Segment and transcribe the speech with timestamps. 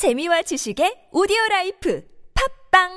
[0.00, 2.00] 재미와 지식의 오디오 라이프
[2.72, 2.88] 팟빵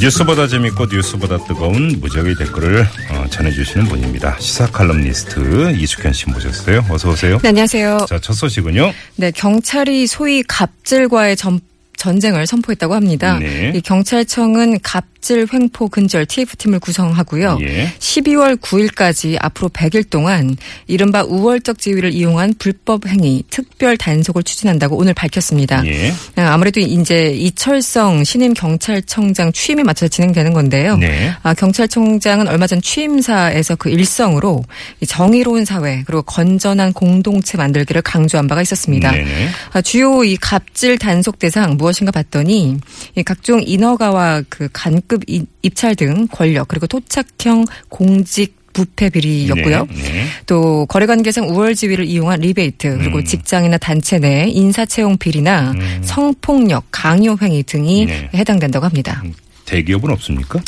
[0.00, 4.38] 뉴스보다 재밌고 뉴스보다 뜨거운 무적의 댓글을 어, 전해주시는 분입니다.
[4.38, 6.84] 시사 칼럼니스트 이숙현 씨 모셨어요.
[6.88, 7.40] 어서 오세요.
[7.42, 8.06] 네, 안녕하세요.
[8.08, 8.92] 자, 첫 소식은요.
[9.16, 11.58] 네, 경찰이 소위 갑질과의 전,
[11.96, 13.40] 전쟁을 선포했다고 합니다.
[13.40, 13.72] 네.
[13.74, 17.58] 이 경찰청은 갑질 횡포 근절 TF팀을 구성하고요.
[17.62, 17.92] 예.
[17.98, 25.14] 12월 9일까지 앞으로 100일 동안 이른바 우월적 지위를 이용한 불법 행위 특별 단속을 추진한다고 오늘
[25.14, 25.84] 밝혔습니다.
[25.86, 26.10] 예.
[26.36, 30.96] 아, 아무래도 이제 이철성 신임 경찰청장 취임에 맞춰서 진행되는 건데요.
[30.96, 31.32] 네.
[31.42, 34.64] 아, 경찰청장은 얼마 전 취임사에서 그 일성으로
[35.00, 39.10] 이 정의로운 사회 그리고 건전한 공동체 만들기를 강조한 바가 있었습니다.
[39.10, 39.48] 네네.
[39.72, 42.78] 아, 주요 이 갑질 단속 대상 무엇인가 봤더니
[43.16, 49.86] 이 각종 인허가와 그 관급 이- 입찰 등 권력 그리고 토착형 공직 부패 비리였고요.
[49.90, 50.24] 네, 네.
[50.46, 53.24] 또 거래 관계상 우월 지위를 이용한 리베이트 그리고 음.
[53.24, 56.00] 직장이나 단체 내 인사 채용 비리나 음.
[56.04, 58.30] 성폭력 강요 행위 등이 네.
[58.34, 59.22] 해당된다고 합니다.
[59.64, 60.60] 대기업은 없습니까?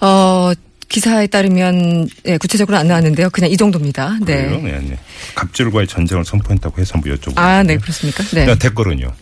[0.00, 0.50] 어
[0.88, 3.28] 기사에 따르면 예, 구체적으로 안 나왔는데요.
[3.30, 4.18] 그냥 이 정도입니다.
[4.24, 4.58] 그래요?
[4.62, 4.72] 네.
[4.72, 4.80] 네.
[4.80, 4.98] 네.
[5.34, 7.34] 갑질과의 전쟁을 선포했다고 해서 한번 여쭤보고.
[7.38, 8.24] 아, 네, 그렇습니까?
[8.32, 8.46] 네.
[8.46, 9.12] 자, 댓글은요.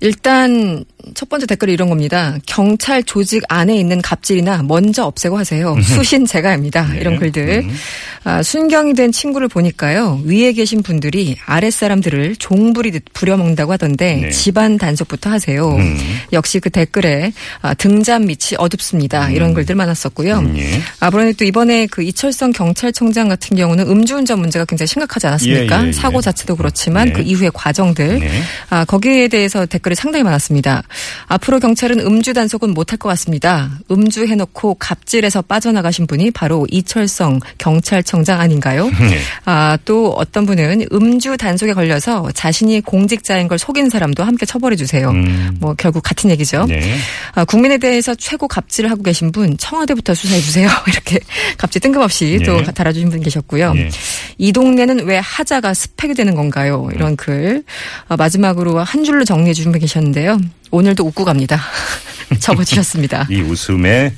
[0.00, 0.84] 일단
[1.14, 2.36] 첫 번째 댓글이 이런 겁니다.
[2.46, 5.76] 경찰 조직 안에 있는 갑질이나 먼저 없애고 하세요.
[5.82, 6.88] 수신 제가입니다.
[6.92, 7.00] 네.
[7.00, 7.62] 이런 글들.
[7.64, 7.76] 음.
[8.24, 10.22] 아, 순경이 된 친구를 보니까요.
[10.24, 14.30] 위에 계신 분들이 아랫사람들을 종부리듯 부려먹는다고 하던데 네.
[14.30, 15.74] 집안 단속부터 하세요.
[15.76, 15.98] 음.
[16.32, 19.30] 역시 그 댓글에 아, 등잔 밑이 어둡습니다.
[19.30, 20.38] 이런 글들 많았었고요.
[20.38, 20.80] 음, 예.
[21.00, 25.78] 아무래도 또 이번에 그 이철성 경찰청장 같은 경우는 음주운전 문제가 굉장히 심각하지 않았습니까?
[25.80, 25.92] 예, 예, 예.
[25.92, 27.12] 사고 자체도 그렇지만 네.
[27.12, 28.42] 그 이후의 과정들 네.
[28.70, 30.82] 아, 거기에 대해서 댓글이 상당히 많았습니다.
[31.26, 33.70] 앞으로 경찰은 음주 단속은 못할 것 같습니다.
[33.90, 38.86] 음주 해놓고 갑질에서 빠져나가신 분이 바로 이철성 경찰청장 아닌가요?
[39.00, 39.18] 네.
[39.44, 45.10] 아, 또 어떤 분은 음주 단속에 걸려서 자신이 공직자인 걸 속인 사람도 함께 처벌해 주세요.
[45.10, 45.56] 음.
[45.60, 46.66] 뭐 결국 같은 얘기죠.
[46.66, 46.96] 네.
[47.34, 50.68] 아, 국민에 대해서 최고 갑질을 하고 계신 분 청와대부터 수사해 주세요.
[50.86, 51.20] 이렇게
[51.56, 52.44] 갑질 뜬금없이 네.
[52.44, 53.74] 또 달아주신 분 계셨고요.
[53.74, 53.90] 네.
[54.38, 56.88] 이 동네는 왜 하자가 스펙이 되는 건가요?
[56.94, 57.64] 이런 글
[58.08, 60.38] 아, 마지막으로 한 줄로 정리해 주신 분 계셨는데요.
[60.74, 61.60] 오늘도 웃고 갑니다.
[62.40, 63.28] 접어주셨습니다.
[63.30, 64.12] 이 웃음의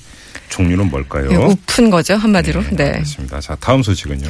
[0.49, 1.29] 종류는 뭘까요?
[1.29, 2.63] 네, 웃픈 거죠 한마디로.
[2.71, 2.85] 네.
[2.85, 3.41] 알겠습니다.
[3.41, 4.29] 자, 다음 소식은요.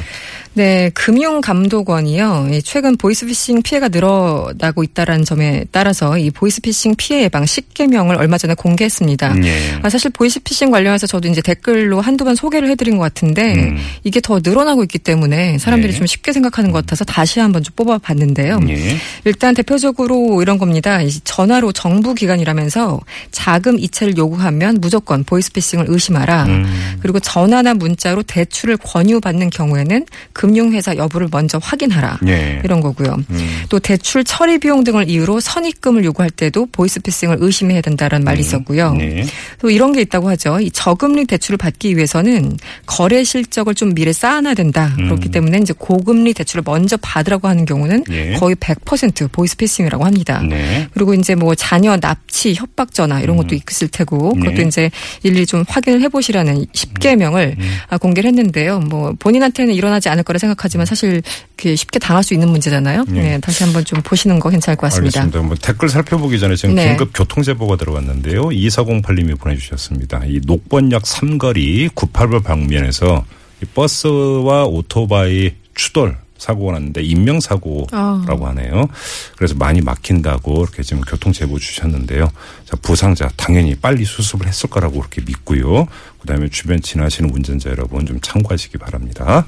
[0.53, 2.49] 네, 금융감독원이요.
[2.51, 8.55] 이 최근 보이스피싱 피해가 늘어나고 있다라는 점에 따라서 이 보이스피싱 피해 예방 10계명을 얼마 전에
[8.55, 9.43] 공개했습니다.
[9.43, 9.79] 예.
[9.83, 13.77] 아, 사실 보이스피싱 관련해서 저도 이제 댓글로 한두 번 소개를 해드린 것 같은데 음.
[14.03, 15.97] 이게 더 늘어나고 있기 때문에 사람들이 네.
[15.97, 18.59] 좀 쉽게 생각하는 것 같아서 다시 한번 좀 뽑아봤는데요.
[18.69, 18.97] 예.
[19.25, 21.03] 일단 대표적으로 이런 겁니다.
[21.03, 22.99] 이 전화로 정부 기관이라면서
[23.29, 26.45] 자금 이체를 요구하면 무조건 보이스피싱을 의심 하라.
[26.45, 26.97] 음.
[27.01, 32.19] 그리고 전화나 문자로 대출을 권유받는 경우에는 금융회사 여부를 먼저 확인하라.
[32.27, 32.61] 예.
[32.63, 33.17] 이런 거고요.
[33.29, 33.61] 음.
[33.69, 38.93] 또 대출 처리 비용 등을 이유로 선입금을 요구할 때도 보이스피싱을 의심해야 된다는 말이 있었고요.
[38.93, 39.25] 네.
[39.59, 40.59] 또 이런 게 있다고 하죠.
[40.59, 44.95] 이 저금리 대출을 받기 위해서는 거래 실적을 좀 미리 쌓아놔야 된다.
[44.99, 45.05] 음.
[45.05, 48.33] 그렇기 때문에 이제 고금리 대출을 먼저 받으라고 하는 경우는 예.
[48.33, 50.41] 거의 100% 보이스피싱이라고 합니다.
[50.47, 50.87] 네.
[50.93, 54.63] 그리고 이제 뭐 자녀 납치 협박 전화 이런 것도 있을 테고 그것도 네.
[54.63, 54.91] 이제
[55.23, 57.55] 일일이 좀 확인을 해보시라는 10개명을
[57.89, 58.79] 아, 공개를 했는데요.
[58.79, 61.21] 뭐 본인한테는 일어나지 않을 거라 생각하지만 사실
[61.57, 63.05] 쉽게 당할 수 있는 문제잖아요.
[63.07, 63.21] 네.
[63.21, 65.21] 네, 다시 한번 좀 보시는 거 괜찮을 것 같습니다.
[65.21, 65.47] 알겠습니다.
[65.47, 66.89] 뭐 댓글 살펴보기 전에 지금 네.
[66.89, 68.43] 긴급 교통 제보가 들어왔는데요.
[68.43, 70.21] 2408님이 보내주셨습니다.
[70.25, 73.25] 이 녹번역 삼거리 98번 방면에서
[73.61, 78.49] 이 버스와 오토바이 추돌 사고가 났는데 인명사고라고 아.
[78.49, 78.87] 하네요.
[79.35, 82.29] 그래서 많이 막힌다고 이렇게 지금 교통 제보 주셨는데요.
[82.65, 85.87] 자, 부상자 당연히 빨리 수습을 했을 거라고 그렇게 믿고요.
[86.19, 89.45] 그다음에 주변 지나시는 운전자 여러분 좀 참고하시기 바랍니다.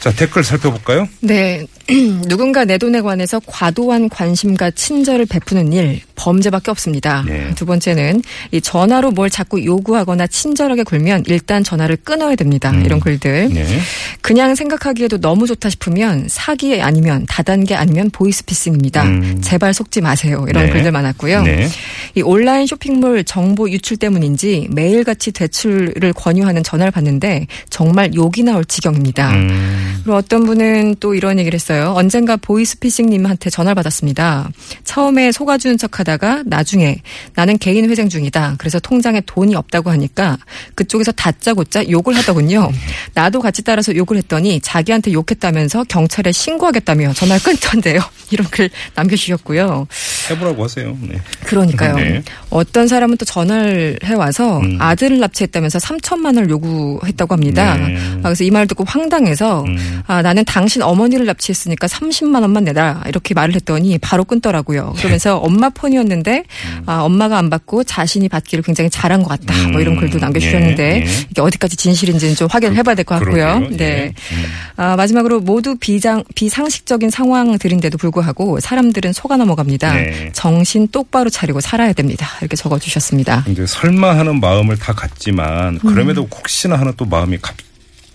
[0.00, 1.08] 자, 댓글 살펴볼까요?
[1.20, 1.66] 네.
[2.28, 7.22] 누군가 내 돈에 관해서 과도한 관심과 친절을 베푸는 일, 범죄밖에 없습니다.
[7.26, 7.52] 네.
[7.54, 12.72] 두 번째는 이 전화로 뭘 자꾸 요구하거나 친절하게 굴면 일단 전화를 끊어야 됩니다.
[12.84, 13.50] 이런 글들.
[13.52, 13.78] 네.
[14.20, 19.02] 그냥 생각하기에도 너무 좋다 싶으면 사기 아니면 다단계 아니면 보이스피싱입니다.
[19.04, 19.40] 음.
[19.42, 20.44] 제발 속지 마세요.
[20.48, 20.72] 이런 네.
[20.72, 21.42] 글들 많았고요.
[21.42, 21.68] 네.
[22.14, 29.34] 이 온라인 쇼핑몰 정보 유출 때문인지 매일같이 대출을 권유하는 전화를 받는데 정말 욕이 나올 지경입니다.
[29.34, 31.92] 음, 그리고 어떤 분은 또 이런 얘기를 했어요.
[31.96, 34.48] 언젠가 보이스피싱님한테 전화를 받았습니다.
[34.84, 37.02] 처음에 속아주는 척하 다가 나중에
[37.34, 38.54] 나는 개인 회생 중이다.
[38.58, 40.38] 그래서 통장에 돈이 없다고 하니까
[40.76, 42.70] 그쪽에서 다짜고짜 욕을 하더군요.
[43.16, 48.00] 나도 같이 따라서 욕을 했더니 자기한테 욕했다면서 경찰에 신고하겠다며 전화를 끊던데요.
[48.30, 49.86] 이런 글 남겨주셨고요.
[50.30, 50.94] 해보라고 하세요.
[51.00, 51.18] 네.
[51.44, 51.94] 그러니까요.
[51.94, 52.22] 네.
[52.50, 54.76] 어떤 사람은 또 전화를 해와서 음.
[54.78, 57.74] 아들을 납치했다면서 3천만 원을 요구했다고 합니다.
[57.76, 57.96] 네.
[58.18, 60.02] 아, 그래서 이말 듣고 황당해서 음.
[60.06, 64.92] 아, 나는 당신 어머니를 납치했으니까 30만 원만 내라 이렇게 말을 했더니 바로 끊더라고요.
[64.98, 66.44] 그러면서 엄마 폰이었는데
[66.84, 69.68] 아, 엄마가 안 받고 자신이 받기를 굉장히 잘한 것 같다.
[69.68, 70.00] 뭐 이런 음.
[70.00, 71.26] 글도 남겨주셨는데 예, 예.
[71.30, 73.60] 이게 어디까지 진실인지는 좀 확인을 해봐야 될것 같고요.
[73.60, 73.68] 그러게요.
[73.72, 73.76] 예.
[73.76, 74.14] 네.
[74.32, 74.44] 음.
[74.76, 79.92] 아, 마지막으로 모두 비장, 비상식적인 상황들인데도 불구하고 사람들은 속아 넘어갑니다.
[79.94, 80.30] 네.
[80.34, 82.28] 정신 똑바로 차리고 살아야 됩니다.
[82.40, 83.44] 이렇게 적어주셨습니다.
[83.48, 87.54] 이제 설마 하는 마음을 다 갖지만 그럼에도 혹시나 하는 또 마음이 갑,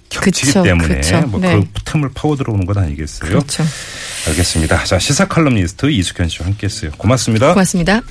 [0.09, 0.53] 겹치기 음.
[0.53, 1.21] 그쵸, 때문에 그쵸.
[1.27, 1.55] 뭐 네.
[1.55, 3.29] 그 틈을 파고 들어오는 것 아니겠어요?
[3.29, 3.63] 그렇죠.
[4.27, 4.83] 알겠습니다.
[4.83, 6.91] 자 시사 칼럼니스트 이숙현 씨와 함께했어요.
[6.97, 7.53] 고맙습니다.
[7.53, 8.01] 고맙습니다.